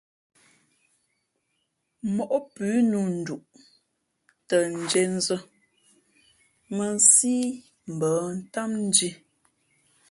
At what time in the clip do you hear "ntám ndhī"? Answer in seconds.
8.39-9.11